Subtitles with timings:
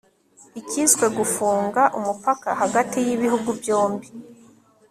[0.59, 4.07] ikiswe gufunga umupaka hagati y'ibihugu byombi